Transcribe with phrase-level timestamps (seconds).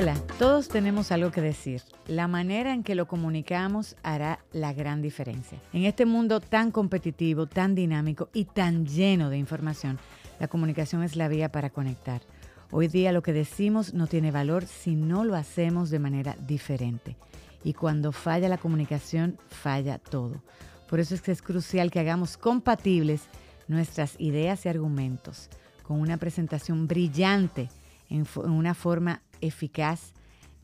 [0.00, 1.82] Hola, todos tenemos algo que decir.
[2.06, 5.60] La manera en que lo comunicamos hará la gran diferencia.
[5.74, 9.98] En este mundo tan competitivo, tan dinámico y tan lleno de información,
[10.38, 12.22] la comunicación es la vía para conectar.
[12.70, 17.18] Hoy día lo que decimos no tiene valor si no lo hacemos de manera diferente.
[17.62, 20.42] Y cuando falla la comunicación, falla todo.
[20.88, 23.24] Por eso es que es crucial que hagamos compatibles
[23.68, 25.50] nuestras ideas y argumentos
[25.82, 27.68] con una presentación brillante
[28.08, 30.12] en, una forma eficaz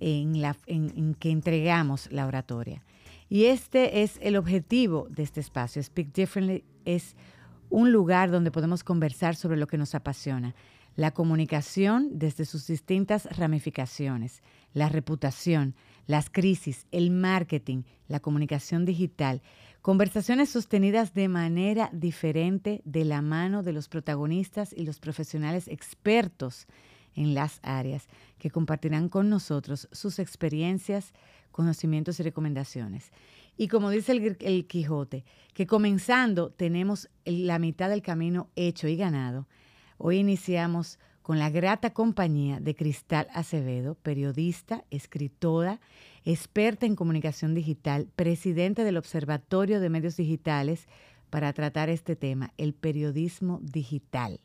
[0.00, 2.82] en, la, en, que entregamos la oratoria.
[3.28, 5.82] Y este es el objetivo de este espacio.
[5.82, 7.16] Speak Differently es
[7.70, 10.54] un lugar donde podemos conversar sobre lo que nos apasiona.
[10.94, 15.74] La comunicación desde sus distintas ramificaciones, la reputación,
[16.06, 19.42] las crisis, el marketing, la comunicación digital,
[19.82, 26.66] conversaciones sostenidas de manera diferente de la mano de los protagonistas y los profesionales expertos
[27.16, 28.06] en las áreas
[28.38, 31.12] que compartirán con nosotros sus experiencias,
[31.50, 33.10] conocimientos y recomendaciones.
[33.56, 39.48] Y como dice el, Quijote, que comenzando tenemos la mitad del camino hecho y ganado,
[39.96, 45.80] hoy iniciamos con la grata compañía de Cristal Acevedo, periodista, escritora,
[46.24, 50.86] experta en comunicación digital, presidente del Observatorio de Medios Digitales,
[51.30, 54.40] para tratar este tema, el periodismo digital.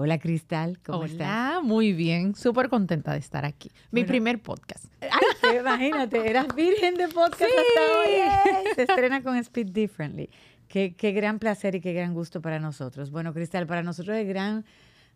[0.00, 1.26] Hola Cristal, ¿cómo estás?
[1.26, 3.68] Hola, muy bien, súper contenta de estar aquí.
[3.90, 4.84] Mi primer podcast.
[5.00, 8.74] Ay, imagínate, eras virgen de podcast hasta hoy.
[8.76, 10.30] Se estrena con Speed Differently.
[10.68, 13.10] Qué, qué, gran placer y qué gran gusto para nosotros.
[13.10, 14.64] Bueno, Cristal, para nosotros es gran,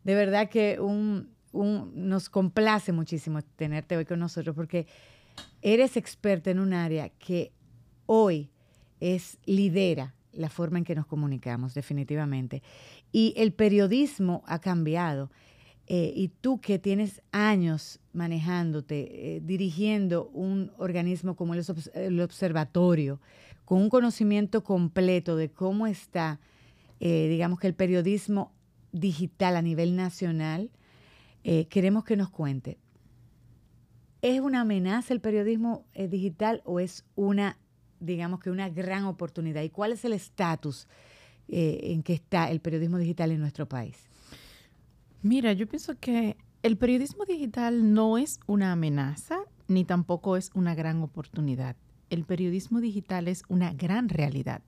[0.02, 4.88] de verdad que un, un, nos complace muchísimo tenerte hoy con nosotros porque
[5.60, 7.52] eres experta en un área que
[8.06, 8.50] hoy
[8.98, 12.62] es lidera la forma en que nos comunicamos, definitivamente.
[13.12, 15.30] Y el periodismo ha cambiado.
[15.88, 23.20] Eh, y tú que tienes años manejándote, eh, dirigiendo un organismo como el, observatorio,
[23.64, 26.40] con un conocimiento completo de cómo está,
[27.00, 28.52] eh, digamos que el periodismo
[28.92, 30.70] digital a nivel nacional,
[31.70, 32.78] queremos que nos cuente.
[34.20, 37.58] ¿Es una amenaza el periodismo digital o es una
[38.02, 39.62] digamos que una gran oportunidad.
[39.62, 40.88] ¿Y cuál es el estatus
[41.48, 43.96] eh, en que está el periodismo digital en nuestro país?
[45.22, 50.74] Mira, yo pienso que el periodismo digital no es una amenaza ni tampoco es una
[50.74, 51.76] gran oportunidad.
[52.10, 54.62] El periodismo digital es una gran realidad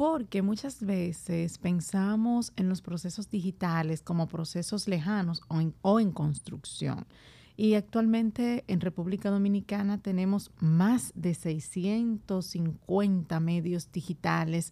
[0.00, 6.10] porque muchas veces pensamos en los procesos digitales como procesos lejanos o en, o en
[6.10, 7.04] construcción.
[7.60, 14.70] Y actualmente en República Dominicana tenemos más de 650 medios digitales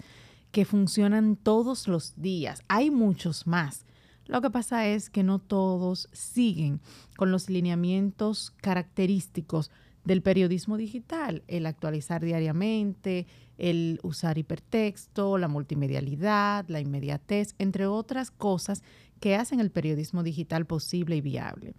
[0.52, 2.62] que funcionan todos los días.
[2.66, 3.84] Hay muchos más.
[4.24, 6.80] Lo que pasa es que no todos siguen
[7.18, 9.70] con los lineamientos característicos
[10.04, 13.26] del periodismo digital, el actualizar diariamente,
[13.58, 18.82] el usar hipertexto, la multimedialidad, la inmediatez, entre otras cosas
[19.20, 21.74] que hacen el periodismo digital posible y viable.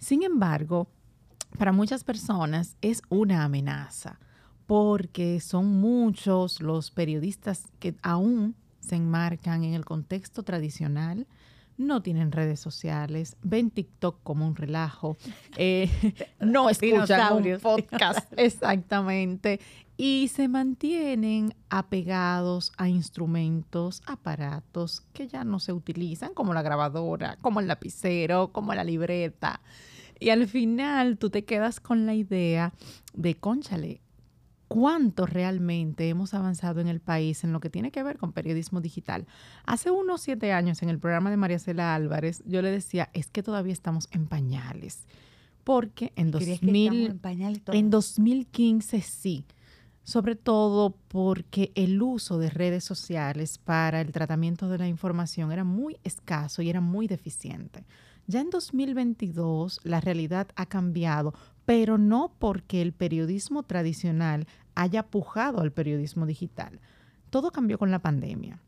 [0.00, 0.88] Sin embargo,
[1.56, 4.18] para muchas personas es una amenaza
[4.66, 11.26] porque son muchos los periodistas que aún se enmarcan en el contexto tradicional,
[11.76, 15.16] no tienen redes sociales, ven TikTok como un relajo,
[15.56, 15.90] eh,
[16.40, 18.32] no escuchan un podcast.
[18.36, 19.60] Exactamente.
[19.96, 27.36] Y se mantienen apegados a instrumentos, aparatos que ya no se utilizan, como la grabadora,
[27.42, 29.60] como el lapicero, como la libreta.
[30.20, 32.74] Y al final tú te quedas con la idea
[33.14, 34.02] de, conchale,
[34.68, 38.80] cuánto realmente hemos avanzado en el país en lo que tiene que ver con periodismo
[38.80, 39.26] digital.
[39.64, 43.30] Hace unos siete años en el programa de María Cela Álvarez, yo le decía, es
[43.30, 45.06] que todavía estamos en pañales.
[45.64, 49.44] Porque en, 2000, en, en 2015 sí
[50.02, 55.62] sobre todo porque el uso de redes sociales para el tratamiento de la información era
[55.62, 57.84] muy escaso y era muy deficiente.
[58.30, 61.34] Ya en 2022 la realidad ha cambiado,
[61.64, 64.46] pero no porque el periodismo tradicional
[64.76, 66.78] haya pujado al periodismo digital.
[67.30, 68.60] Todo cambió con la pandemia.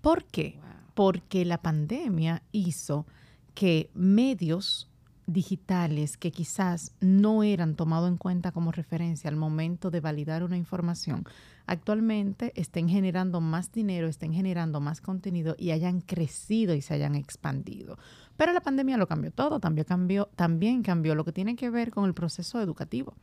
[0.00, 0.60] ¿Por qué?
[0.94, 3.04] Porque la pandemia hizo
[3.52, 4.88] que medios
[5.32, 10.56] digitales que quizás no eran tomados en cuenta como referencia al momento de validar una
[10.56, 11.24] información,
[11.66, 17.14] actualmente estén generando más dinero, estén generando más contenido y hayan crecido y se hayan
[17.14, 17.98] expandido.
[18.36, 21.90] Pero la pandemia lo cambió todo, también cambió, también cambió lo que tiene que ver
[21.90, 23.14] con el proceso educativo.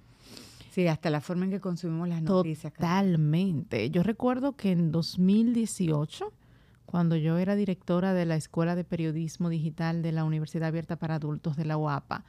[0.72, 2.74] Sí, hasta la forma en que consumimos las noticias.
[2.74, 3.90] Totalmente.
[3.90, 6.32] Yo recuerdo que en 2018,
[6.90, 11.16] cuando yo era directora de la Escuela de Periodismo Digital de la Universidad Abierta para
[11.16, 12.24] Adultos de la UAPA,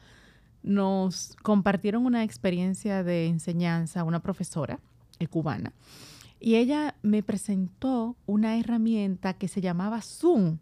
[0.62, 4.79] nos compartieron una experiencia de enseñanza, una profesora
[5.19, 5.73] eh, cubana,
[6.39, 10.59] y ella me presentó una herramienta que se llamaba Zoom.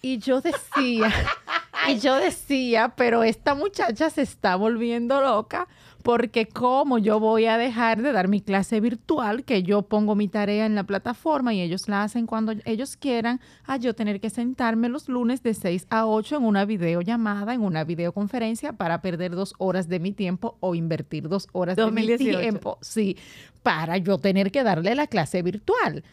[0.00, 1.12] Y yo decía,
[1.90, 5.68] y yo decía, pero esta muchacha se está volviendo loca
[6.06, 10.28] porque cómo yo voy a dejar de dar mi clase virtual, que yo pongo mi
[10.28, 14.30] tarea en la plataforma y ellos la hacen cuando ellos quieran, a yo tener que
[14.30, 19.34] sentarme los lunes de 6 a 8 en una videollamada, en una videoconferencia para perder
[19.34, 23.16] dos horas de mi tiempo o invertir dos horas de mi tiempo, sí,
[23.64, 26.04] para yo tener que darle la clase virtual.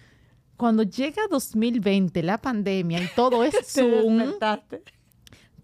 [0.58, 4.24] Cuando llega 2020, la pandemia y todo es Zoom,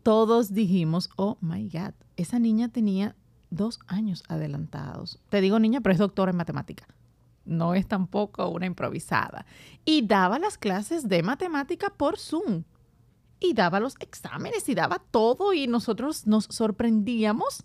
[0.04, 3.16] todos dijimos, oh my God, esa niña tenía
[3.50, 5.20] dos años adelantados.
[5.30, 6.88] Te digo niña, pero es doctora en matemática.
[7.46, 9.46] No es tampoco una improvisada.
[9.86, 12.64] Y daba las clases de matemática por Zoom.
[13.40, 17.64] Y daba los exámenes y daba todo y nosotros nos sorprendíamos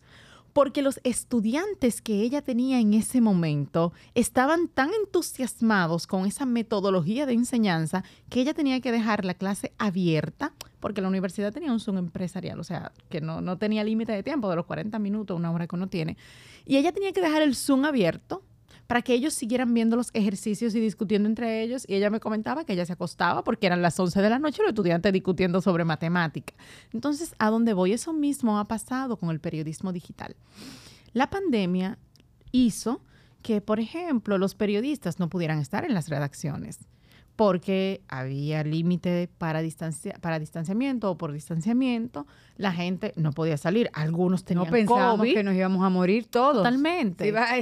[0.55, 7.27] porque los estudiantes que ella tenía en ese momento estaban tan entusiasmados con esa metodología
[7.27, 11.81] de enseñanza que ella tenía que dejar la clase abierta porque la universidad tenía un
[11.81, 15.37] Zoom empresarial, o sea, que no, no tenía límite de tiempo de los 40 minutos,
[15.37, 16.19] una hora que uno tiene.
[16.67, 18.43] Y ella tenía que dejar el Zoom abierto
[18.87, 21.85] para que ellos siguieran viendo los ejercicios y discutiendo entre ellos.
[21.89, 24.63] Y ella me comentaba que ella se acostaba porque eran las 11 de la noche
[24.63, 26.55] los estudiantes discutiendo sobre matemática.
[26.93, 27.93] Entonces, ¿a dónde voy?
[27.93, 30.37] Eso mismo ha pasado con el periodismo digital.
[31.13, 31.99] La pandemia
[32.53, 33.01] hizo
[33.43, 36.81] que, por ejemplo, los periodistas no pudieran estar en las redacciones
[37.37, 42.27] porque había límite para, distancia, para distanciamiento o por distanciamiento,
[42.57, 43.91] la gente no podía salir.
[43.93, 46.59] Algunos tenían no pensábamos que nos íbamos a morir todos.
[46.59, 47.27] Totalmente.
[47.27, 47.59] iba a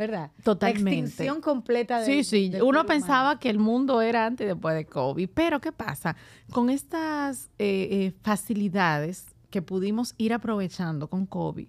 [0.00, 0.30] ¿verdad?
[0.42, 0.90] Totalmente.
[0.90, 2.52] La extinción completa de Sí, sí.
[2.62, 5.28] Uno pensaba que el mundo era antes y después de COVID.
[5.34, 6.16] Pero, ¿qué pasa?
[6.50, 11.68] Con estas eh, eh, facilidades que pudimos ir aprovechando con COVID,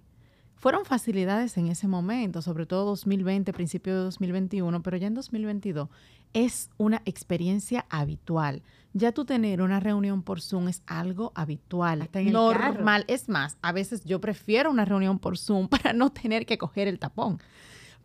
[0.56, 5.90] fueron facilidades en ese momento, sobre todo 2020, principio de 2021, pero ya en 2022
[6.32, 8.62] es una experiencia habitual.
[8.94, 13.04] Ya tú tener una reunión por Zoom es algo habitual, normal.
[13.08, 16.88] Es más, a veces yo prefiero una reunión por Zoom para no tener que coger
[16.88, 17.42] el tapón.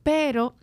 [0.08, 0.56] Pero,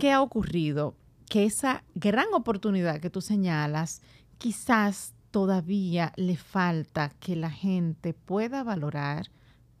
[0.00, 0.96] ¿qué ha ocurrido?
[1.28, 4.00] Que esa gran oportunidad que tú señalas,
[4.38, 9.30] quizás todavía le falta que la gente pueda valorar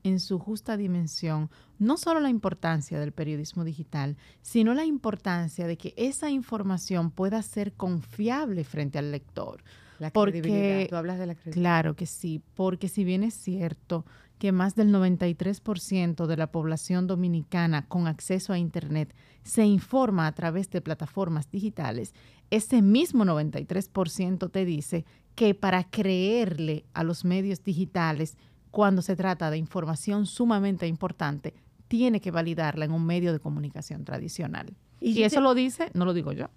[0.02, 5.78] en su justa dimensión no solo la importancia del periodismo digital, sino la importancia de
[5.78, 9.62] que esa información pueda ser confiable frente al lector.
[9.98, 10.86] La credibilidad.
[10.86, 11.62] Tú hablas de la credibilidad.
[11.62, 14.04] Claro que sí, porque si bien es cierto
[14.38, 20.32] que más del 93% de la población dominicana con acceso a Internet se informa a
[20.32, 22.14] través de plataformas digitales,
[22.50, 25.04] ese mismo 93% te dice
[25.34, 28.36] que para creerle a los medios digitales
[28.70, 31.54] cuando se trata de información sumamente importante,
[31.88, 34.76] tiene que validarla en un medio de comunicación tradicional.
[35.00, 36.50] Y, eso lo dice, no lo digo yo,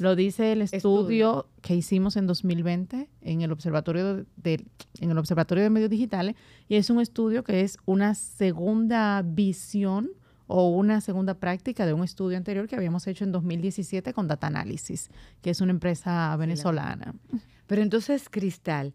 [0.00, 4.64] lo dice el estudio, que hicimos en 2020 en el Observatorio de,
[5.00, 6.34] en el Observatorio de Medios Digitales
[6.68, 10.10] y es un estudio que es una segunda visión
[10.48, 14.46] o una segunda práctica de un estudio anterior que habíamos hecho en 2017 con Data
[14.46, 15.10] Analysis,
[15.42, 17.14] que es una empresa venezolana.
[17.66, 18.94] Pero entonces, Cristal,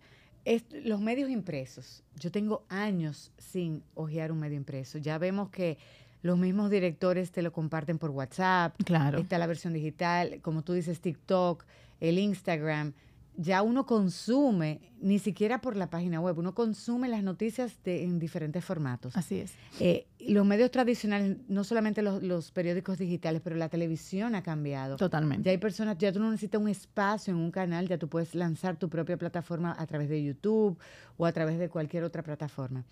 [0.83, 4.97] los medios impresos, yo tengo años sin hojear un medio impreso.
[4.97, 5.77] Ya vemos que
[6.21, 8.75] los mismos directores te lo comparten por WhatsApp.
[8.83, 9.19] Claro.
[9.19, 11.65] Está la versión digital, como tú dices, TikTok,
[11.99, 12.93] el Instagram.
[13.37, 18.63] Ya uno consume, ni siquiera por la página web, uno consume las noticias en diferentes
[18.63, 19.15] formatos.
[19.15, 19.53] Así es.
[19.79, 24.97] Eh, los medios tradicionales, no solamente los, periódicos digitales, pero la televisión ha cambiado.
[24.97, 25.45] Totalmente.
[25.45, 28.35] Ya hay personas, ya tú no necesitas un espacio en un canal, ya tú puedes
[28.35, 30.77] lanzar tu propia plataforma a través de YouTube
[31.17, 32.83] o a través de cualquier otra plataforma.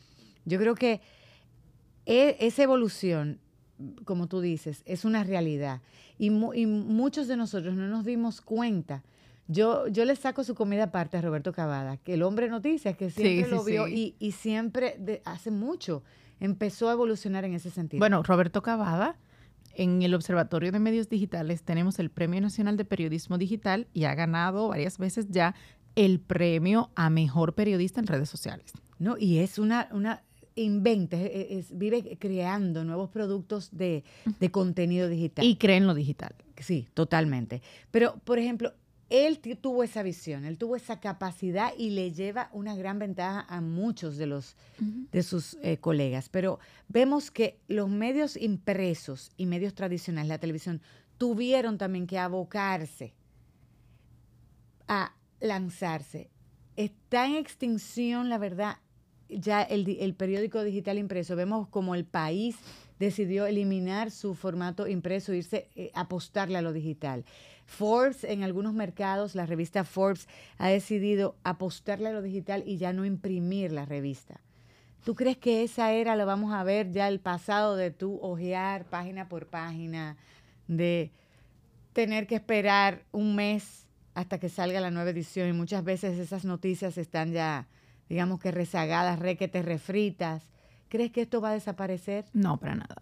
[0.46, 1.02] Yo creo que
[2.06, 3.40] e, esa evolución,
[4.06, 5.82] como tú dices, es una realidad.
[6.18, 9.04] Y, muchos de nosotros no nos dimos cuenta.
[9.48, 13.10] Yo, yo le saco su comida aparte a Roberto Cavada, que el hombre noticias, que
[13.10, 16.04] siempre lo vio Y, siempre, hace mucho,
[16.40, 18.00] empezó a evolucionar en ese sentido.
[18.00, 19.18] Bueno, Roberto Cavada,
[19.74, 24.14] en el Observatorio de Medios Digitales tenemos el Premio Nacional de Periodismo Digital y ha
[24.14, 25.56] ganado varias veces ya
[25.96, 28.74] el premio a mejor periodista en redes sociales.
[29.00, 30.24] No, y es una, una
[30.64, 31.18] inventa,
[31.72, 34.04] vive creando nuevos productos de,
[34.52, 35.46] contenido digital.
[35.46, 36.36] Y cree en lo digital.
[36.58, 37.62] Sí, totalmente.
[37.92, 38.74] Pero, por ejemplo,
[39.10, 43.60] él tuvo esa visión, él tuvo esa capacidad y le lleva una gran ventaja a
[43.60, 46.30] muchos de los de sus eh, colegas.
[46.30, 50.82] Pero vemos que los medios impresos y medios tradicionales, la televisión,
[51.18, 53.14] tuvieron también que abocarse
[54.88, 56.30] a lanzarse.
[56.76, 58.78] Está en extinción, la verdad,
[59.30, 62.58] ya el, periódico digital impreso, vemos como el país
[63.00, 67.24] decidió eliminar su formato impreso, irse, eh, apostarle a lo digital.
[67.66, 72.92] Forbes, en algunos mercados, la revista Forbes ha decidido apostarle a lo digital y ya
[72.94, 74.42] no imprimir la revista.
[75.06, 78.86] ¿Tú crees que esa era, lo vamos a ver ya el pasado de tú ojear
[78.86, 80.18] página por página,
[80.68, 81.12] de
[81.94, 86.44] tener que esperar un mes hasta que salga la nueva edición y muchas veces esas
[86.44, 87.68] noticias están ya,
[88.10, 90.44] digamos que rezagadas, requete refritas?
[90.90, 92.26] ¿Crees que esto va a desaparecer?
[92.34, 93.02] No, para nada.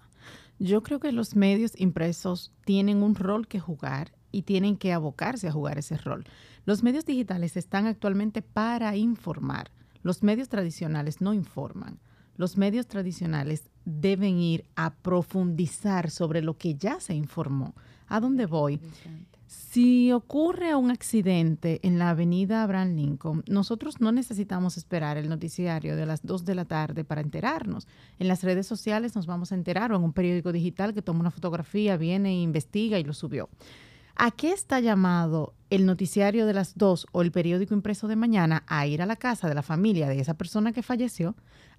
[0.60, 5.48] Yo creo que los medios impresos tienen un rol que jugar y tienen que abocarse
[5.48, 6.26] a jugar ese rol.
[6.66, 9.72] Los medios digitales están actualmente para informar.
[10.04, 12.00] Los medios tradicionales no informan.
[12.36, 17.74] Los medios tradicionales deben ir a profundizar sobre lo que ya se informó.
[18.08, 18.80] ¿A dónde voy?
[19.48, 25.96] Si ocurre un accidente en la avenida Abraham Lincoln, nosotros no necesitamos esperar el noticiario
[25.96, 27.88] de las 2 de la tarde para enterarnos.
[28.20, 31.22] En las redes sociales nos vamos a enterar o en un periódico digital que toma
[31.22, 33.48] una fotografía, viene investiga y lo subió.
[34.18, 38.64] ¿A qué está llamado el noticiario de las dos o el periódico impreso de mañana?
[38.68, 41.36] A ir a la casa de la familia de esa persona que falleció,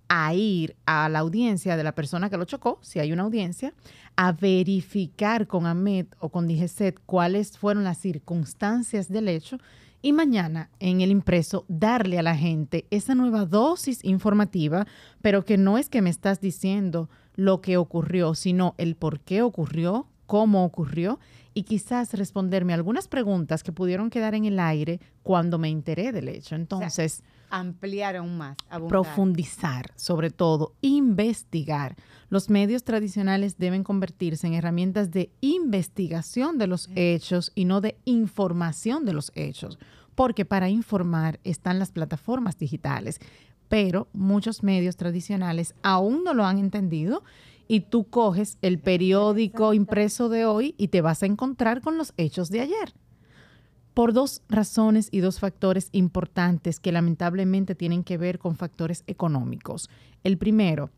[0.08, 3.74] a ir a la audiencia de la persona que lo chocó, si hay una audiencia,
[4.20, 9.58] a verificar con AMET o con DGCET cuáles fueron las circunstancias del hecho
[10.02, 14.88] y mañana en el impreso darle a la gente esa nueva dosis informativa,
[15.22, 19.42] pero que no es que me estás diciendo lo que ocurrió, sino el por qué
[19.42, 21.20] ocurrió, cómo ocurrió
[21.54, 26.28] y quizás responderme algunas preguntas que pudieron quedar en el aire cuando me enteré del
[26.28, 26.56] hecho.
[26.56, 28.56] Entonces, ampliar aún más,
[28.88, 31.96] profundizar, sobre todo, investigar.
[32.30, 37.96] Los medios tradicionales deben convertirse en herramientas de investigación de los hechos y no de
[38.04, 39.78] información de los hechos,
[40.14, 43.20] porque para informar están las plataformas digitales,
[43.68, 47.22] pero muchos medios tradicionales aún no lo han entendido
[47.68, 52.14] y tú coges el periódico impreso de hoy y te vas a encontrar con los
[52.16, 52.94] hechos de ayer.
[53.98, 59.90] Por dos razones y dos factores importantes que lamentablemente tienen que ver con factores económicos.
[60.22, 60.90] El primero,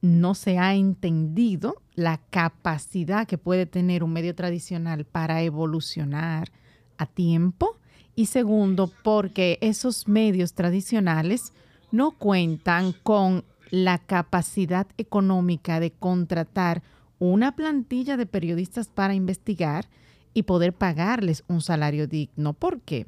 [0.00, 6.50] no se ha entendido la capacidad que puede tener un medio tradicional para evolucionar
[6.98, 7.78] a tiempo.
[8.16, 11.52] Y segundo, porque esos medios tradicionales
[11.92, 16.82] no cuentan con la capacidad económica de contratar
[17.20, 19.86] una plantilla de periodistas para investigar
[20.36, 22.52] y poder pagarles un salario digno.
[22.52, 23.06] ¿Por qué?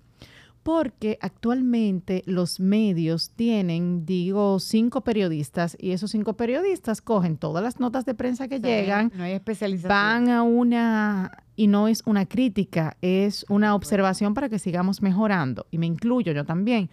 [0.62, 7.80] Porque actualmente los medios tienen, digo, cinco periodistas y esos cinco periodistas cogen todas las
[7.80, 9.90] notas de prensa que llegan, no hay especialización.
[9.90, 15.66] van a una, y no es una crítica, es una observación para que sigamos mejorando.
[15.70, 16.88] Y me incluyo yo también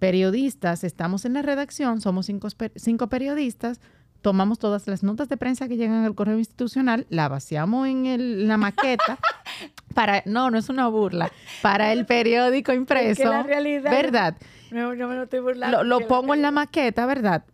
[0.00, 3.80] periodistas, estamos en la redacción, somos cinco, periodistas,
[4.22, 8.56] tomamos todas las notas de prensa que llegan al correo institucional, la vaciamos en la
[8.56, 9.18] maqueta.
[9.94, 11.30] para, no, no es una burla,
[11.62, 13.22] para el periódico impreso.
[13.22, 13.90] Es la realidad.
[13.90, 14.36] ¿Verdad?
[14.70, 15.82] No, no me lo estoy burlando.
[15.82, 17.44] Lo, lo pongo en la maqueta, ¿verdad?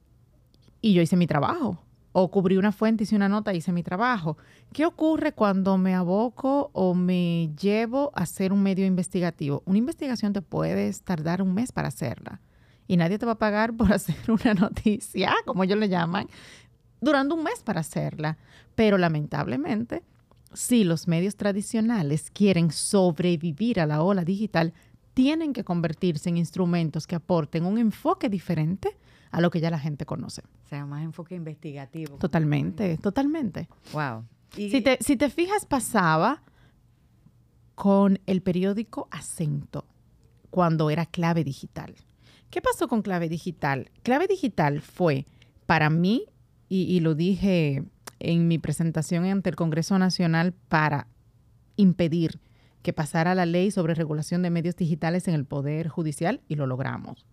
[0.80, 1.78] Y yo hice mi trabajo
[2.16, 4.36] o cubrí una fuente, hice una nota, hice mi trabajo.
[4.72, 9.62] ¿Qué ocurre cuando me aboco o me llevo a hacer un medio investigativo?
[9.66, 12.40] Una investigación te puedes tardar un mes para hacerla
[12.86, 16.28] y nadie te va a pagar por hacer una noticia, como ellos le llaman,
[17.00, 18.38] durando un mes para hacerla.
[18.74, 20.02] Pero lamentablemente,
[20.52, 24.72] si los medios tradicionales quieren sobrevivir a la ola digital,
[25.12, 28.96] tienen que convertirse en instrumentos que aporten un enfoque diferente
[29.30, 30.42] a lo que ya la gente conoce.
[30.64, 32.16] O sea, más enfoque investigativo.
[32.18, 33.68] Totalmente, totalmente.
[33.92, 34.24] Wow.
[34.50, 36.42] si, te, si te fijas, pasaba
[37.74, 39.84] con el periódico Acento
[40.50, 41.94] cuando era clave digital.
[42.50, 43.90] ¿Qué pasó con clave digital?
[44.02, 45.26] Clave digital fue
[45.66, 46.26] para mí,
[46.68, 47.84] y, lo dije
[48.18, 51.06] en mi presentación ante el Congreso Nacional para
[51.76, 52.40] impedir
[52.82, 56.66] que pasara la ley sobre regulación de medios digitales en el Poder Judicial y lo
[56.66, 57.24] logramos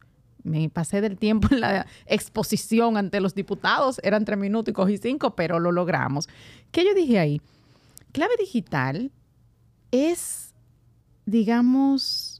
[0.43, 4.97] me pasé del tiempo en la exposición ante los diputados, eran tres minutos y cogí
[4.97, 6.27] cinco, pero lo logramos.
[6.71, 7.41] ¿Qué yo dije ahí?
[8.11, 9.11] Clave digital
[9.91, 10.53] es,
[11.25, 12.30] digamos,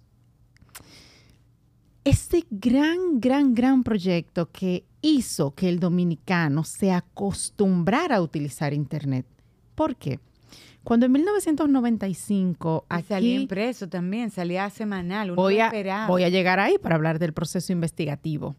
[2.03, 9.25] este gran, gran, gran proyecto que hizo que el dominicano se acostumbrara a utilizar Internet.
[9.75, 10.20] ¿Por qué?
[10.84, 13.08] Cuando en 1995 aquí...
[13.08, 15.72] Salía impreso también, salía semanal, uno voy a,
[16.08, 18.55] voy a llegar ahí para hablar del proceso investigativo.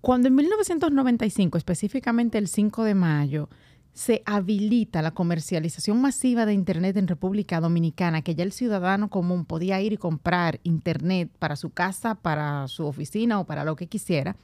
[0.00, 3.48] Cuando en 1995, específicamente el 5 de mayo,
[3.96, 9.46] se habilita la comercialización masiva de Internet en República Dominicana, que ya el ciudadano común
[9.46, 13.86] podía ir y comprar Internet para su casa, para su oficina o para lo que
[13.86, 14.36] quisiera,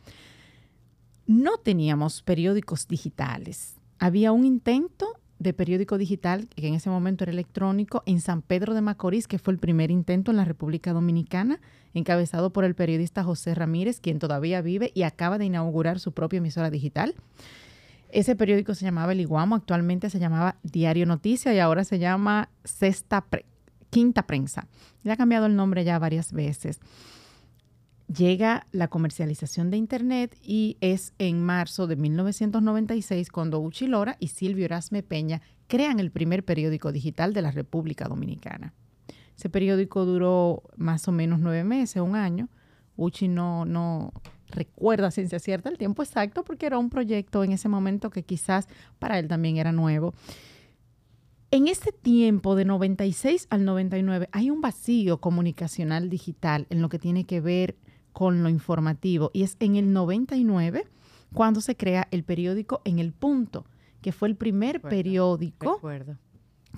[1.27, 3.75] no teníamos periódicos digitales.
[3.99, 8.73] Había un intento de periódico digital, que en ese momento era electrónico, en San Pedro
[8.73, 11.61] de Macorís, que fue el primer intento en la República Dominicana,
[11.93, 16.39] encabezado por el periodista José Ramírez, quien todavía vive y acaba de inaugurar su propia
[16.39, 17.15] emisora digital.
[18.13, 22.51] Ese periódico se llamaba El Iguamo, actualmente se llamaba Diario Noticia y ahora se llama
[22.63, 23.27] Sexta
[23.91, 24.69] Quinta Prensa.
[25.03, 26.79] Le ha cambiado el nombre ya varias veces
[28.13, 34.29] llega la comercialización de Internet y es en marzo de 1996 cuando Uchi Lora y
[34.29, 38.75] Silvio Erasme Peña crean el primer periódico digital de la República Dominicana.
[39.37, 42.49] Ese periódico duró más o menos nueve meses, un año.
[42.97, 44.13] Uchi no, no
[44.53, 48.69] recuerda ciencia cierta el tiempo exacto porque era un proyecto en ese momento que quizás
[48.99, 50.15] para él también era nuevo.
[51.51, 56.99] En este tiempo de 96 al 99 hay un vacío comunicacional digital en lo que
[56.99, 57.77] tiene que ver
[58.13, 60.87] con lo informativo y es en el 99
[61.35, 63.67] cuando se crea el periódico En el Punto,
[64.01, 65.81] que fue el primer periódico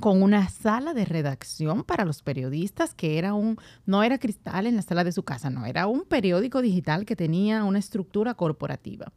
[0.00, 4.76] con una sala de redacción para los periodistas que era un no era cristal en
[4.76, 9.12] la sala de su casa, no, era un periódico digital que tenía una estructura corporativa.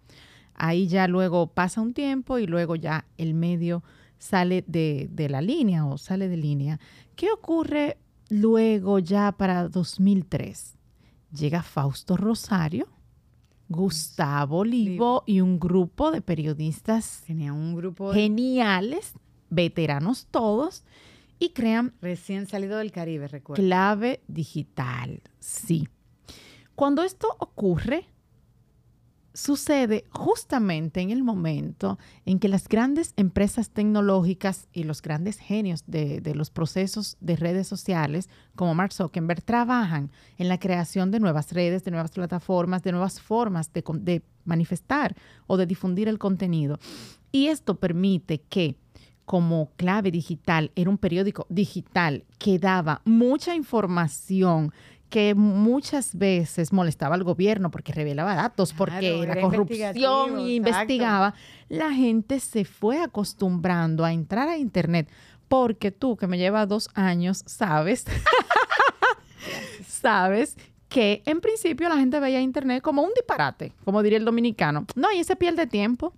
[0.53, 3.83] Ahí ya luego pasa un tiempo y luego ya el medio
[4.17, 6.79] sale de, de la línea o sale de línea.
[7.15, 7.97] ¿Qué ocurre
[8.29, 10.77] luego ya para 2003?
[11.31, 12.87] llega Fausto Rosario,
[13.69, 19.13] Gustavo Olivo y un grupo de periodistas Tenía un grupo geniales,
[19.49, 20.83] veteranos todos,
[21.39, 21.93] y crean...
[22.01, 23.63] Recién salido del Caribe, recuerdo.
[23.63, 25.87] Clave digital, sí.
[26.75, 28.07] Cuando esto ocurre,
[29.37, 35.83] sucede justamente en el momento en que las grandes empresas tecnológicas y los grandes genios
[35.85, 41.53] de, los procesos de redes sociales, como Mark Zuckerberg, trabajan en la creación de nuevas
[41.53, 46.79] redes, de nuevas plataformas, de nuevas formas de, de manifestar o de difundir el contenido.
[47.31, 48.75] Y esto permite que
[49.27, 54.71] como clave digital, era un periódico digital que daba mucha información
[55.09, 61.33] que muchas veces molestaba al gobierno porque revelaba datos, porque era, corrupción y investigaba,
[61.67, 65.09] la gente se fue acostumbrando a entrar a Internet
[65.49, 68.05] porque tú, que me lleva dos años, sabes,
[69.85, 70.55] sabes
[70.87, 74.85] que en principio la gente veía Internet como un disparate, como diría el dominicano.
[74.95, 76.13] No, y ese pierde tiempo.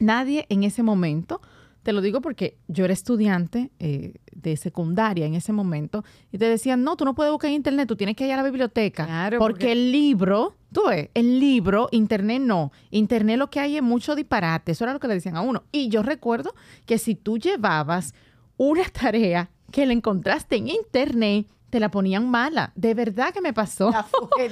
[0.00, 1.40] Nadie en ese momento
[1.82, 6.46] te lo digo porque yo era estudiante eh, de secundaria en ese momento y te
[6.46, 9.06] decían, no, tú no puedes buscar en internet, tú tienes que ir a la biblioteca.
[9.06, 12.72] Claro, porque, el libro, tú ves, el libro, internet no.
[12.90, 14.72] Internet lo que hay es mucho disparate.
[14.72, 15.64] Eso era lo que le decían a uno.
[15.72, 16.54] Y yo recuerdo
[16.86, 18.14] que si tú llevabas
[18.56, 22.72] una tarea que la encontraste en internet, te la ponían mala.
[22.74, 23.92] De verdad que me pasó.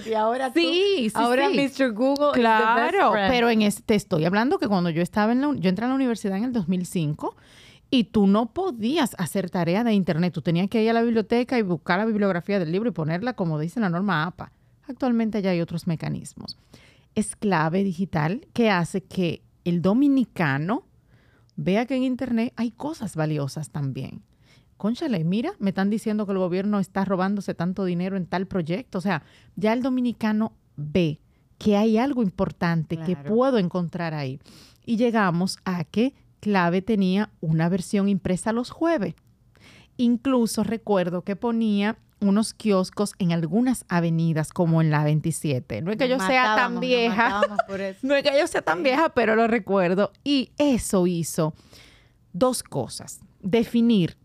[0.07, 1.93] y ahora sí, sí, ahora Mr.
[1.93, 5.69] Google Claro, pero en este, te estoy hablando que cuando yo estaba en la, yo
[5.69, 7.37] entré a la universidad en el 2005
[7.91, 11.59] y tú no podías hacer tarea de internet, tú tenías que ir a la biblioteca
[11.59, 14.53] y buscar la bibliografía del libro y ponerla como dice la norma APA.
[14.87, 16.57] Actualmente ya hay otros mecanismos.
[17.15, 20.85] Es clave digital que hace que el dominicano
[21.57, 24.23] vea que en internet hay cosas valiosas también
[24.79, 28.99] conchale, mira, me están diciendo que el gobierno está robándose tanto dinero en tal proyecto.
[28.99, 29.23] O sea,
[29.57, 31.21] ya el dominicano ve
[31.59, 34.41] que hay algo importante que puedo encontrar ahí.
[34.87, 39.15] Y llegamos a que Clave tenía una versión impresa los jueves.
[39.97, 45.83] Incluso recuerdo que ponía unos kioscos en algunas avenidas como en la 27.
[45.83, 47.43] No es que yo sea tan vieja,
[48.03, 50.13] no es que yo sea tan vieja, pero lo recuerdo.
[50.23, 51.55] Y eso hizo
[52.33, 53.21] dos cosas.
[53.41, 54.17] Definir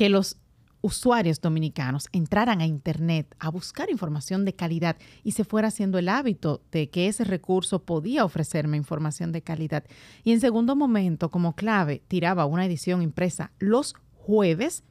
[0.00, 0.38] que los
[0.80, 6.08] usuarios dominicanos entraran a Internet a buscar información de calidad y se fuera haciendo el
[6.08, 9.84] hábito de que ese recurso podía ofrecerme información de calidad.
[10.24, 14.84] Y en segundo momento, como clave, tiraba una edición impresa los jueves,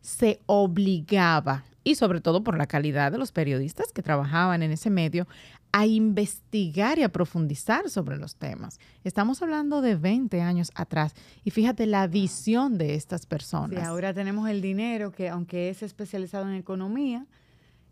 [0.00, 4.90] se obligaba, y sobre todo por la calidad de los periodistas que trabajaban en ese
[4.90, 5.26] medio,
[5.72, 8.78] a investigar y a profundizar sobre los temas.
[9.04, 13.80] Estamos hablando de 20 años atrás y fíjate la visión de estas personas.
[13.80, 17.26] Sí, ahora tenemos el dinero que aunque es especializado en economía,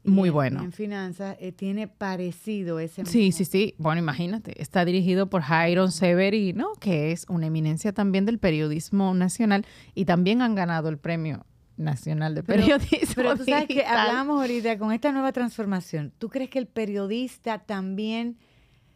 [0.03, 0.63] muy bueno.
[0.63, 3.05] En finanzas eh, tiene parecido ese.
[3.05, 3.75] Sí, sí, sí.
[3.77, 9.67] Bueno, imagínate, está dirigido por Jairon Severino, que es una eminencia también del periodismo nacional
[9.95, 11.45] y también han ganado el premio
[11.81, 13.15] Nacional de Periodismo.
[13.15, 16.13] Pero, tú sabes que hablamos ahorita con esta nueva transformación.
[16.19, 18.37] ¿Tú crees que el periodista también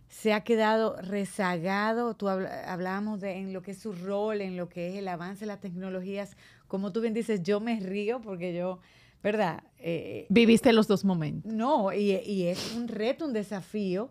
[0.09, 2.15] se ha quedado rezagado?
[2.15, 5.41] Tú hablábamos de en lo que es su rol, en lo que es el avance
[5.41, 6.37] de las tecnologías.
[6.69, 8.81] Como tú bien dices, yo me río porque yo,
[9.23, 9.65] ¿verdad?
[9.79, 11.53] Eh, Viviste los dos momentos.
[11.53, 14.11] No, y, y es un reto, un desafío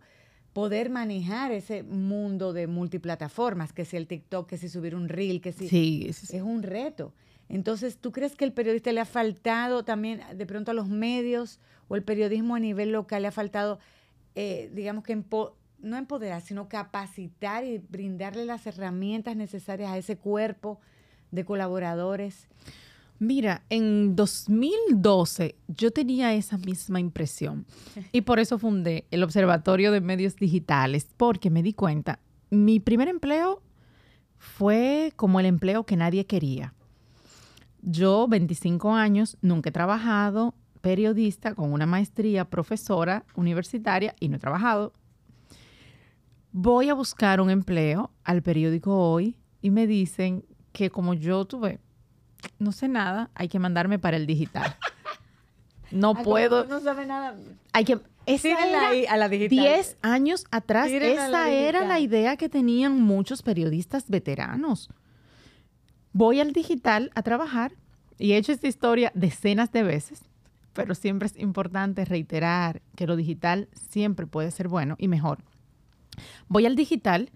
[0.54, 5.42] poder manejar ese mundo de multiplataformas, que si el TikTok, que si subir un reel,
[5.42, 5.68] que si...
[5.68, 7.12] Sí, es, es un reto.
[7.50, 11.60] Entonces, ¿tú crees que el periodista le ha faltado también de pronto a los medios
[11.88, 13.80] o el periodismo a nivel local le ha faltado,
[14.36, 15.22] eh, digamos que
[15.82, 20.80] no empoderar, sino capacitar y brindarle las herramientas necesarias a ese cuerpo
[21.32, 22.48] de colaboradores?
[23.20, 27.66] Mira, en 2012 yo tenía esa misma impresión
[28.12, 33.08] y por eso fundé el Observatorio de Medios Digitales, porque me di cuenta, mi primer
[33.08, 33.62] empleo
[34.38, 36.74] fue como el empleo que nadie quería.
[37.86, 44.40] Yo, 25 años, nunca he trabajado, periodista con una maestría, profesora universitaria y no he
[44.40, 44.94] trabajado.
[46.52, 51.80] Voy a buscar un empleo al periódico hoy y me dicen que como yo tuve
[52.60, 54.76] no sé nada, hay que mandarme para el digital.
[55.92, 56.66] No puedo.
[56.66, 57.36] No sabe nada.
[57.72, 58.00] Hay que.
[58.26, 59.60] Esa era ahí a la digital.
[59.60, 64.90] 10 años atrás, esa era la idea que tenían muchos periodistas veteranos.
[66.14, 67.74] Voy al digital a trabajar
[68.18, 70.22] y he hecho esta historia decenas de veces,
[70.74, 75.40] pero siempre es importante reiterar que lo digital siempre puede ser bueno y mejor.
[76.48, 77.32] Voy al digital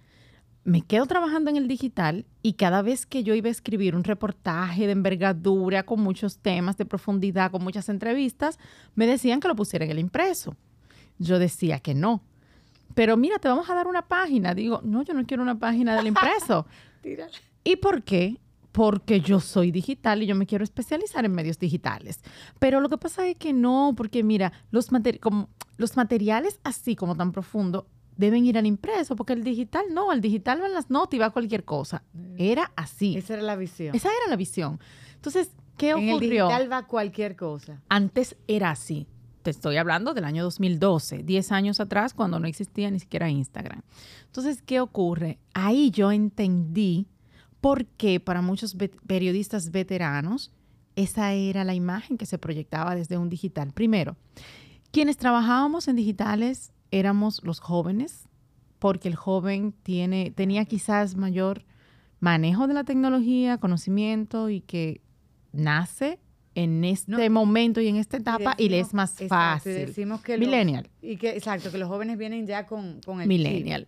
[0.67, 4.03] me quedo trabajando en el digital y cada vez que yo iba a escribir un
[4.03, 8.59] reportaje de envergadura con muchos temas de profundidad, con muchas entrevistas,
[8.93, 10.57] me decían que lo pusiera en el impreso.
[11.19, 12.21] Yo decía que no.
[12.95, 14.53] Pero mira, te vamos a dar una página.
[14.53, 16.67] Digo, no, yo no quiero una página del impreso.
[17.63, 18.37] ¿Y por qué?
[18.71, 22.19] Porque yo soy digital y yo me quiero especializar en medios digitales.
[22.59, 24.89] Pero lo que pasa es que no, porque mira, los,
[25.77, 30.21] los materiales así como tan profundo deben ir al impreso, porque el digital no, el
[30.21, 32.03] digital va en las notas y va cualquier cosa.
[32.13, 32.35] Mm.
[32.37, 33.15] Era así.
[33.15, 33.95] Esa era la visión.
[33.95, 34.79] Esa era la visión.
[35.15, 36.17] Entonces, ¿qué ocurrió?
[36.17, 37.81] En el digital va cualquier cosa.
[37.89, 39.07] Antes era así.
[39.43, 43.81] Te estoy hablando del año 2012, 10 años atrás, cuando no existía ni siquiera Instagram.
[44.25, 45.39] Entonces, ¿qué ocurre?
[45.53, 47.07] Ahí yo entendí
[47.61, 50.51] por qué para muchos periodistas veteranos
[50.95, 53.71] esa era la imagen que se proyectaba desde un digital.
[53.71, 54.17] Primero,
[54.91, 58.27] quienes trabajábamos en digitales éramos los jóvenes,
[58.79, 61.65] porque el joven tiene, tenía quizás mayor
[62.19, 65.01] manejo de la tecnología, conocimiento y que
[65.51, 66.19] nace
[66.55, 69.73] en este momento y en esta etapa y, le es más fácil.
[69.73, 70.89] decimos que Millennial.
[71.03, 73.87] y que, exacto, que los jóvenes vienen ya con, con el Millennial.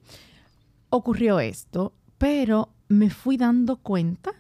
[0.92, 4.34] Ocurrió esto, pero me fui dando cuenta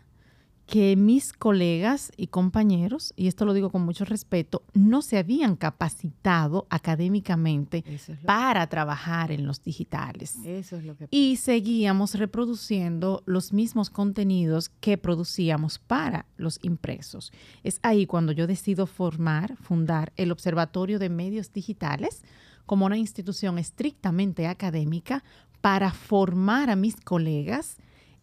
[0.66, 5.56] que mis colegas y compañeros, y esto lo digo con mucho respeto, no se habían
[5.56, 7.84] capacitado académicamente
[8.24, 10.36] para trabajar en los digitales.
[10.46, 17.32] Eso es lo que Y seguíamos reproduciendo los mismos contenidos que producíamos para los impresos.
[17.64, 22.22] Es ahí cuando yo decido formar, fundar el Observatorio de Medios Digitales
[22.68, 25.24] como una institución estrictamente académica
[25.62, 27.78] para formar a mis colegas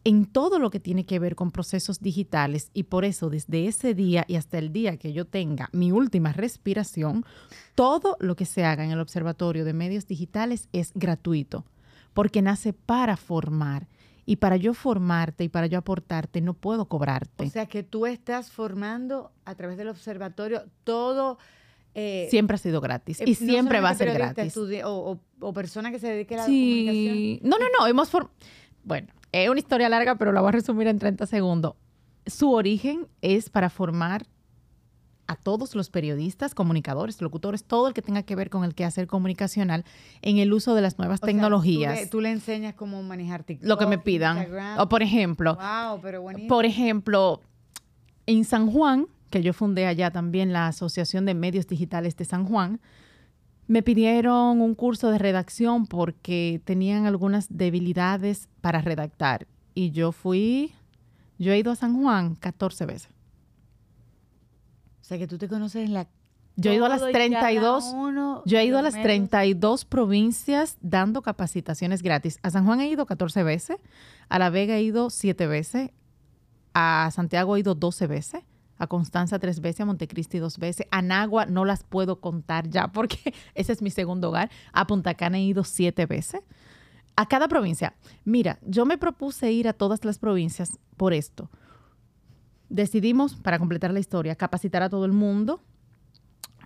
[0.07, 3.92] en todo lo que tiene que ver con procesos digitales y por eso desde ese
[3.92, 7.25] día y hasta el día que yo tenga mi última respiración,
[7.75, 11.64] todo lo que se haga en el Observatorio de Medios Digitales es gratuito,
[12.14, 13.88] porque nace para formar.
[14.29, 17.45] Y para yo formarte y para yo aportarte, no puedo cobrarte.
[17.45, 21.38] O sea que tú estás formando a través del observatorio todo...
[21.95, 24.57] Eh, siempre ha sido gratis y eh, siempre va a ser gratis.
[24.85, 27.40] O, o, persona que se dedique a la comunicación.
[27.42, 27.87] No, no, no.
[27.87, 28.11] Hemos
[28.87, 29.09] bueno,
[29.44, 31.75] es una historia larga, pero la voy a resumir en 30 segundos.
[32.27, 34.27] Su origen es para formar
[35.27, 39.07] a todos los periodistas, comunicadores, locutores, todo el que tenga que ver con el quehacer
[39.07, 39.85] comunicacional
[40.22, 42.09] en el uso de las nuevas tecnologías.
[42.11, 44.46] tú, le, enseñas cómo manejar TikTok, Lo que me pidan.
[44.79, 45.59] O por ejemplo,
[46.49, 47.40] por ejemplo,
[48.27, 52.46] en San Juan, que yo fundé allá también la Asociación de Medios Digitales de San
[52.46, 52.81] Juan,
[53.68, 59.46] me pidieron un curso de redacción porque tenían algunas debilidades para redactar.
[59.74, 60.72] Y yo fui,
[61.38, 63.11] yo he ido a San Juan 14 veces.
[65.00, 66.09] O sea que tú te conoces en la...
[66.59, 67.94] Yo he ido a las 32,
[68.46, 72.38] yo he ido a las 32 provincias dando capacitaciones gratis.
[72.42, 73.76] A San Juan he ido 14 veces,
[74.31, 75.90] a La Vega he ido 7 veces,
[76.72, 78.42] a Santiago he ido 12 veces
[78.79, 82.89] a Constanza tres veces, a Montecristi dos veces, a Nagua no las puedo contar ya
[82.93, 86.43] porque ese es mi segundo hogar, a Punta Cana he ido siete veces,
[87.17, 87.95] a cada provincia.
[88.25, 91.51] Mira, yo me propuse ir a todas las provincias por esto.
[92.69, 95.62] Decidimos, para completar la historia, capacitar a todo el mundo.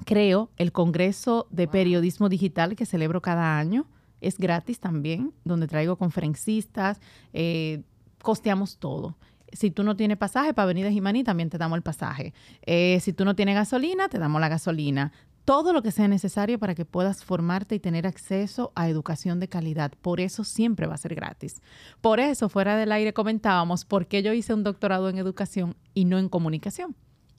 [0.07, 3.87] Creo el Congreso de Periodismo Digital que celebro cada año.
[4.21, 7.01] Es gratis también, donde traigo conferencistas,
[7.33, 7.83] eh,
[8.23, 9.17] costeamos todo.
[9.53, 12.33] Si tú no tienes pasaje para venir de Jimaní, también te damos el pasaje.
[12.63, 15.13] Eh, si tú no tienes gasolina, te damos la gasolina.
[15.45, 19.49] todo lo que sea necesario para que puedas formarte y tener acceso a educación de
[19.49, 19.93] calidad.
[20.01, 21.61] Por eso siempre va a ser gratis.
[22.01, 26.05] Por eso, fuera del aire comentábamos por qué yo hice un doctorado en educación y
[26.05, 26.95] no en comunicación.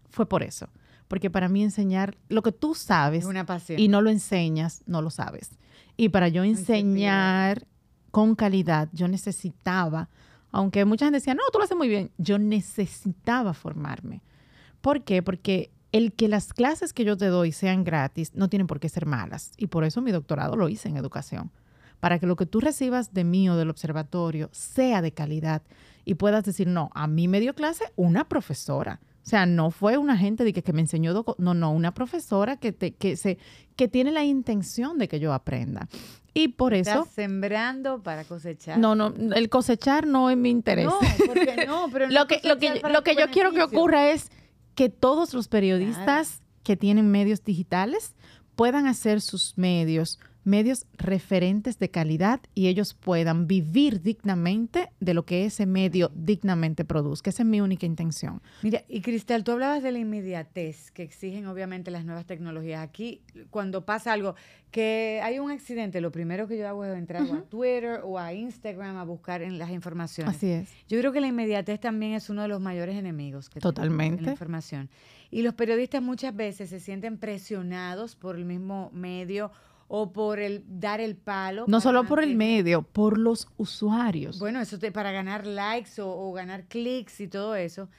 [0.09, 0.67] Fue por eso.
[1.07, 3.45] Porque para mí enseñar lo que tú sabes una
[3.77, 5.51] y no lo enseñas, no lo sabes.
[5.97, 7.67] Y para yo enseñar
[8.11, 10.09] con calidad, yo necesitaba,
[10.51, 14.21] aunque mucha gente decía, no, tú lo haces muy bien, yo necesitaba formarme.
[14.81, 15.21] ¿Por qué?
[15.21, 18.89] Porque el que las clases que yo te doy sean gratis no tienen por qué
[18.89, 19.51] ser malas.
[19.57, 21.51] Y por eso mi doctorado lo hice en educación.
[21.99, 25.61] Para que lo que tú recibas de mí o del observatorio sea de calidad
[26.03, 29.01] y puedas decir, no, a mí me dio clase una profesora.
[29.23, 32.57] O sea, no fue una gente de que, que me enseñó, no, no, una profesora
[32.57, 33.37] que, te, que, se,
[33.81, 35.87] que tiene la intención de que yo aprenda.
[36.35, 36.91] Y por eso...
[36.91, 38.77] Estás sembrando para cosechar.
[38.77, 40.85] No, no, el cosechar no es mi interés.
[40.85, 44.29] No, porque no, pero lo, que, lo que, lo que yo quiero que ocurra es
[44.75, 48.13] que todos los periodistas que tienen medios digitales
[48.55, 55.25] puedan hacer sus medios medios referentes de calidad y ellos puedan vivir dignamente de lo
[55.25, 57.29] que ese medio dignamente produzca.
[57.29, 58.41] Esa es mi única intención.
[58.63, 62.81] Mira, y Cristal, tú hablabas de la inmediatez que exigen obviamente las nuevas tecnologías.
[62.81, 64.35] Aquí, cuando pasa algo,
[64.71, 68.33] que hay un accidente, lo primero que yo hago es entrar a Twitter o a
[68.33, 70.35] Instagram a buscar en las informaciones.
[70.35, 70.69] Así es.
[70.87, 74.23] Yo creo que la inmediatez también es uno de los mayores enemigos que Totalmente.
[74.23, 74.89] la información.
[75.29, 79.51] Y los periodistas muchas veces se sienten presionados por el mismo medio
[79.93, 81.65] o por el dar el palo.
[81.67, 84.39] No solo por el medio, por los usuarios.
[84.39, 87.89] Bueno, eso te, para ganar likes o, ganar clics y todo eso.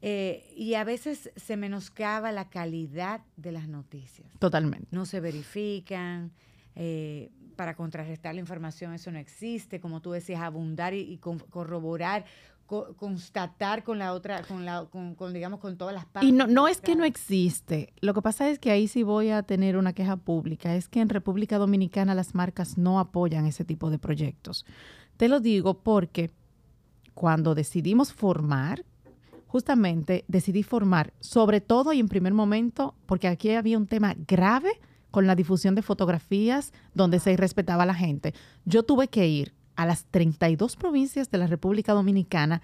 [0.00, 4.26] Eh, y a veces se menoscaba la calidad de las noticias.
[4.38, 4.88] Totalmente.
[4.92, 6.32] No se verifican.
[6.74, 9.78] Eh, para contrarrestar la información, eso no existe.
[9.78, 12.24] Como tú decías, abundar y, corroborar
[12.66, 16.28] constatar con la otra, con la, con, digamos, con todas las partes.
[16.28, 17.92] Y no, no es que no existe.
[18.00, 20.74] Lo que pasa es que ahí sí voy a tener una queja pública.
[20.74, 24.64] Es que en República Dominicana las marcas no apoyan ese tipo de proyectos.
[25.16, 26.30] Te lo digo porque
[27.14, 28.84] cuando decidimos formar,
[29.46, 34.80] justamente decidí formar, sobre todo y en primer momento, porque aquí había un tema grave
[35.10, 38.32] con la difusión de fotografías donde se irrespetaba a la gente.
[38.64, 42.62] Yo tuve que ir a las 32 provincias de la República Dominicana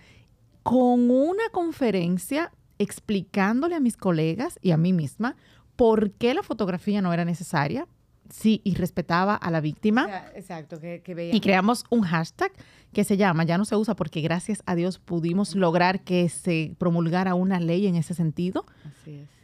[0.62, 5.36] con una conferencia explicándole a mis colegas y a mí misma
[5.76, 7.86] por qué la fotografía no era necesaria,
[8.30, 10.24] sí, y respetaba a la víctima.
[10.34, 12.52] exacto, que, Y creamos un hashtag
[12.92, 16.74] que se llama, ya no se usa porque gracias a Dios pudimos lograr que se
[16.78, 18.66] promulgara una ley en ese sentido.
[18.84, 19.37] Así es.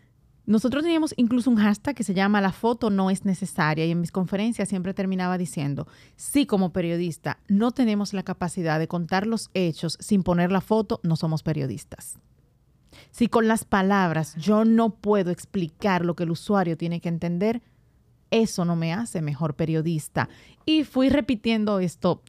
[0.47, 4.01] Nosotros teníamos incluso un hashtag que se llama La foto no es necesaria y en
[4.01, 9.51] mis conferencias siempre terminaba diciendo, si como periodista no tenemos la capacidad de contar los
[9.55, 12.19] hechos sin poner la foto, no somos periodistas.
[13.11, 17.63] Si con las palabras yo no puedo explicar lo que el usuario tiene que entender,
[18.31, 20.29] eso no me hace mejor periodista.
[20.67, 22.23] Y fui repitiendo esto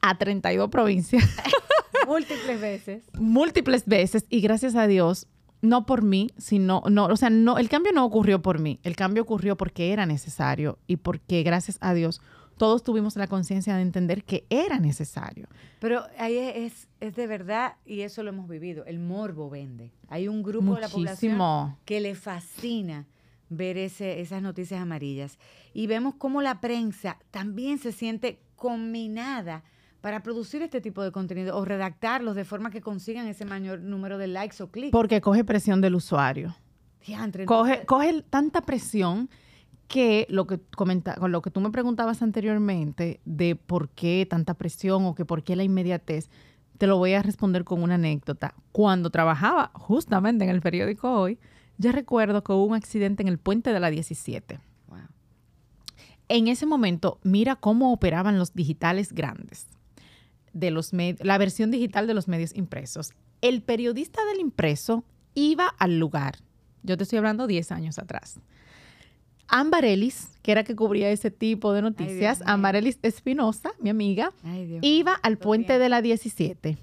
[0.00, 1.24] a 32 provincias.
[2.06, 3.02] Múltiples veces.
[3.18, 5.26] Múltiples veces y gracias a Dios
[5.62, 8.96] no por mí, sino, no, o sea, no, el cambio no ocurrió por mí, el
[8.96, 12.20] cambio ocurrió porque era necesario y porque gracias a Dios
[12.56, 15.46] todos tuvimos la conciencia de entender que era necesario.
[15.78, 19.92] Pero ahí es, es de verdad, y eso lo hemos vivido, el morbo vende.
[20.08, 23.06] Hay un grupo de la población que le fascina
[23.48, 25.38] ver ese, esas noticias amarillas.
[25.74, 29.62] Y vemos cómo la prensa también se siente combinada
[30.06, 34.18] para producir este tipo de contenido o redactarlos de forma que consigan ese mayor número
[34.18, 34.92] de likes o clics.
[34.92, 36.54] Porque coge presión del usuario.
[37.44, 39.28] coge, coge tanta presión
[39.88, 45.06] que lo que comenta, lo que tú me preguntabas anteriormente de por qué tanta presión
[45.06, 46.30] o que por qué la inmediatez,
[46.78, 48.54] te lo voy a responder con una anécdota.
[48.70, 51.40] Cuando trabajaba justamente en el periódico hoy,
[51.78, 54.60] ya recuerdo que hubo un accidente en el puente de la 17.
[56.28, 59.66] En ese momento, mira cómo operaban los digitales grandes
[60.56, 63.12] de los la versión digital de los medios impresos.
[63.42, 66.38] El periodista del impreso iba al lugar.
[66.82, 68.40] Yo te estoy hablando 10 años atrás.
[69.48, 74.32] Ambarelis, que era que cubría ese tipo de noticias, Ambarelis Espinosa, mi amiga,
[74.80, 76.78] iba al puente de la 17.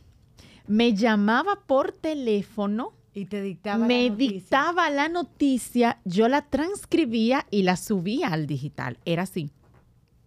[0.68, 2.94] Me llamaba por teléfono.
[3.16, 8.98] Y te dictaba me dictaba la noticia, yo la transcribía y la subía al digital.
[9.06, 9.52] Era así,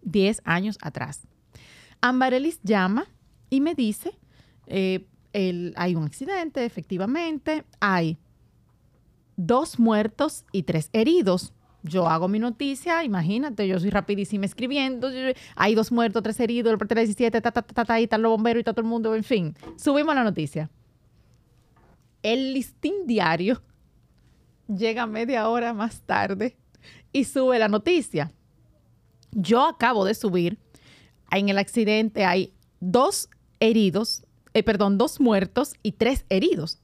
[0.02, 1.26] 10 años atrás.
[2.00, 3.08] Ambarelis llama,
[3.50, 4.18] y me dice,
[4.66, 5.06] eh,
[5.76, 8.18] hay un accidente, efectivamente, hay
[9.36, 11.52] dos muertos y tres heridos.
[11.82, 15.08] Yo hago mi noticia, imagínate, yo soy rapidísima escribiendo,
[15.54, 18.30] hay dos muertos, tres heridos, el parte 17, ta, ta, ta, ta, y están los
[18.30, 20.70] bomberos y está todo el mundo, en fin, subimos la noticia.
[22.22, 23.62] El listín diario
[24.66, 26.56] llega media hora más tarde
[27.12, 28.32] y sube la noticia.
[29.30, 30.58] Yo acabo de subir,
[31.30, 33.28] en el accidente hay dos
[33.60, 36.78] heridos, eh, perdón, dos muertos y tres heridos.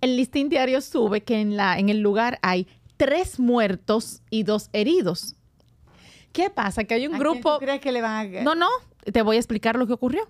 [0.00, 4.70] El listín diario sube que en, la, en el lugar hay tres muertos y dos
[4.72, 5.34] heridos.
[6.32, 6.84] ¿Qué pasa?
[6.84, 7.58] Que hay un grupo...
[7.58, 8.42] crees que le van a...
[8.42, 8.68] No, no,
[9.12, 10.28] te voy a explicar lo que ocurrió.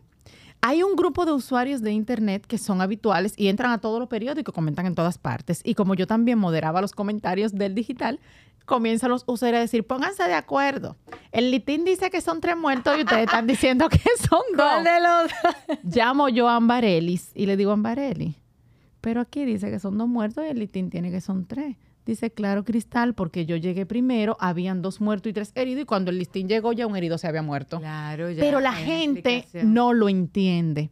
[0.60, 4.08] Hay un grupo de usuarios de Internet que son habituales y entran a todos los
[4.08, 5.60] periódicos, comentan en todas partes.
[5.64, 8.18] Y como yo también moderaba los comentarios del digital,
[8.68, 10.96] comienzan los usuarios a decir, pónganse de acuerdo.
[11.32, 14.84] El litín dice que son tres muertos y ustedes están diciendo que son dos.
[14.84, 15.94] de los?
[15.94, 18.36] Llamo yo a Ambarelis y le digo a Ambarelli,
[19.00, 21.76] pero aquí dice que son dos muertos y el litín tiene que son tres.
[22.06, 26.10] Dice, claro, Cristal, porque yo llegué primero, habían dos muertos y tres heridos, y cuando
[26.10, 27.80] el listín llegó ya un herido se había muerto.
[27.80, 30.90] Claro, ya Pero la gente no lo entiende.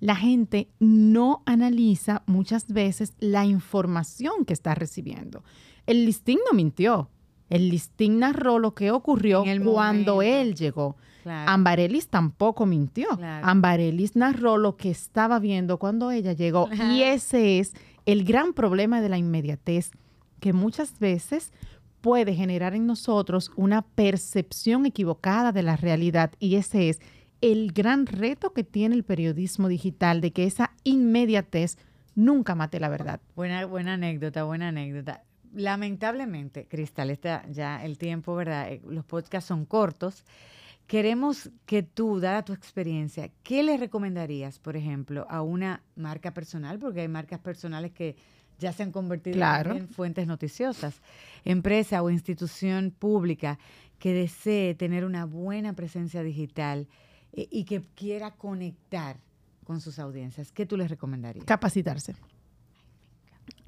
[0.00, 5.42] La gente no analiza muchas veces la información que está recibiendo.
[5.88, 7.08] El listín no mintió.
[7.48, 10.96] El listín narró lo que ocurrió cuando él llegó.
[11.24, 13.08] Ambarelis tampoco mintió.
[13.42, 16.68] Ambarelis narró lo que estaba viendo cuando ella llegó.
[16.92, 17.72] Y ese es
[18.04, 19.90] el gran problema de la inmediatez
[20.40, 21.52] que muchas veces
[22.02, 27.00] puede generar en nosotros una percepción equivocada de la realidad y ese es
[27.40, 31.76] el gran reto que tiene el periodismo digital de que esa inmediatez
[32.14, 33.20] nunca mate la verdad.
[33.34, 35.24] Buena, buena anécdota, buena anécdota.
[35.54, 38.72] Lamentablemente, Cristal, está ya el tiempo, ¿verdad?
[38.72, 40.24] Eh, los podcasts son cortos.
[40.86, 46.78] Queremos que tú, dada tu experiencia, ¿qué le recomendarías, por ejemplo, a una marca personal?
[46.78, 48.16] Porque hay marcas personales que
[48.58, 49.38] ya se han convertido
[49.74, 51.00] en fuentes noticiosas.
[51.44, 53.58] Empresa o institución pública
[53.98, 56.88] que desee tener una buena presencia digital
[57.32, 59.18] eh, y que quiera conectar
[59.64, 61.44] con sus audiencias, ¿qué tú les recomendarías?
[61.44, 62.14] Capacitarse.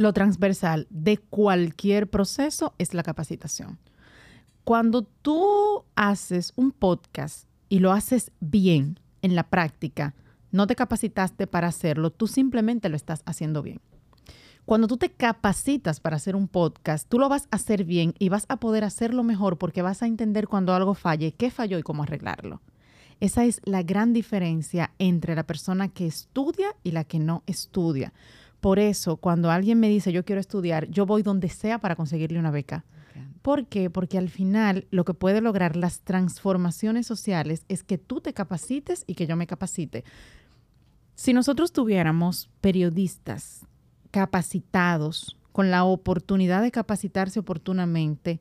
[0.01, 3.79] Lo transversal de cualquier proceso es la capacitación.
[4.65, 10.15] Cuando tú haces un podcast y lo haces bien en la práctica,
[10.53, 13.83] no te capacitaste para hacerlo, tú simplemente lo estás haciendo bien.
[14.65, 18.31] Cuando tú te capacitas para hacer un podcast, tú lo vas a hacer bien y
[18.31, 21.83] vas a poder hacerlo mejor porque vas a entender cuando algo falle, qué falló y
[21.83, 22.63] cómo arreglarlo.
[23.21, 28.15] Esa es la gran diferencia entre la persona que estudia y la que no estudia.
[28.61, 32.39] Por eso, cuando alguien me dice yo quiero estudiar, yo voy donde sea para conseguirle
[32.39, 32.85] una beca.
[33.43, 33.89] ¿Por qué?
[33.89, 39.05] Porque al final lo que puede lograr las transformaciones sociales es que tú te capacites
[39.07, 40.05] y que yo me capacite.
[41.15, 43.67] Si nosotros tuviéramos periodistas
[44.11, 48.41] capacitados, con la oportunidad de capacitarse oportunamente,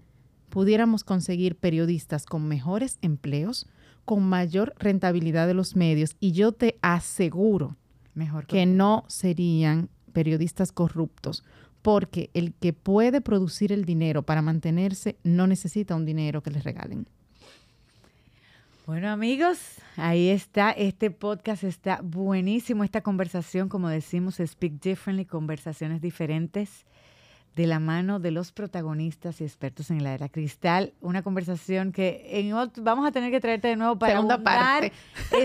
[0.50, 3.68] pudiéramos conseguir periodistas con mejores empleos,
[4.06, 7.78] con mayor rentabilidad de los medios y yo te aseguro
[8.14, 11.46] Mejor que no serían periodistas corruptos,
[11.82, 16.60] porque el que puede producir el dinero para mantenerse no necesita un dinero que le
[16.60, 17.08] regalen.
[18.86, 19.60] Bueno amigos,
[19.96, 26.86] ahí está, este podcast está buenísimo, esta conversación, como decimos, Speak Differently, conversaciones diferentes
[27.60, 30.94] de la mano de los protagonistas y expertos en la era cristal.
[31.02, 34.94] Una conversación que en vamos a tener que traerte de nuevo para Segunda parte.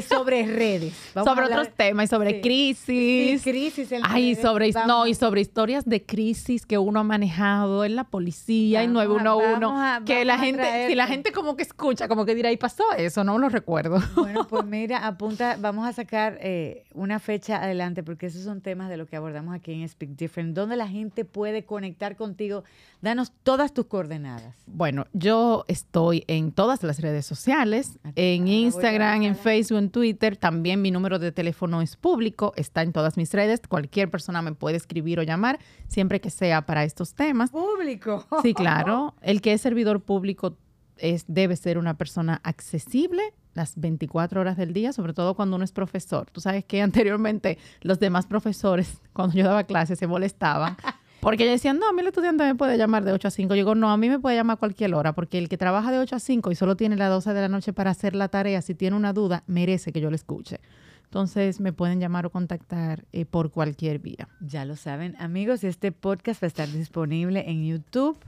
[0.09, 0.93] sobre redes.
[1.13, 3.43] sobre otros temas y sobre crisis.
[3.43, 7.85] Sí, crisis en Ay, sobre, no, y sobre historias de crisis que uno ha manejado
[7.85, 12.25] en la policía, en 911, que la gente, si la gente como que escucha, como
[12.25, 14.01] que dirá, y pasó eso, no lo recuerdo.
[14.15, 18.89] Bueno, pues mira, apunta, vamos a sacar eh, una fecha adelante, porque esos son temas
[18.89, 22.65] de lo que abordamos aquí en Speak Different, donde la gente puede conectar contigo.
[23.01, 24.55] Danos todas tus coordenadas.
[24.67, 30.37] Bueno, yo estoy en todas las redes sociales, en Instagram, en Facebook, en Twitter.
[30.37, 33.61] También mi número de teléfono es público, está en todas mis redes.
[33.69, 37.51] Cualquier persona me puede escribir o llamar, siempre que sea para estos temas.
[37.51, 38.27] Público.
[38.43, 39.15] Sí, claro.
[39.23, 40.57] El que es servidor público
[40.97, 43.23] es, debe ser una persona accesible
[43.55, 46.29] las 24 horas del día, sobre todo cuando uno es profesor.
[46.31, 50.77] Tú sabes que anteriormente los demás profesores, cuando yo daba clases, se molestaban
[51.25, 53.55] porque decían, no, a mí el estudiante me puede llamar de 8 a 5.
[53.55, 55.91] Yo digo, no, a mí me puede llamar a cualquier hora, porque el que trabaja
[55.91, 58.29] de 8 a 5 y solo tiene las 12 de la noche para hacer la
[58.29, 60.61] tarea, si tiene una duda, merece que yo le escuche.
[61.05, 64.29] Entonces me pueden llamar o contactar eh, por cualquier vía.
[64.41, 68.19] Ya lo saben, amigos, este podcast va a estar disponible en YouTube,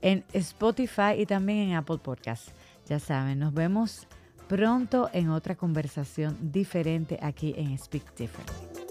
[0.00, 2.52] en Spotify y también en Apple Podcasts.
[2.88, 4.06] Ya saben, nos vemos
[4.46, 8.89] pronto en otra conversación diferente aquí en Speak Different.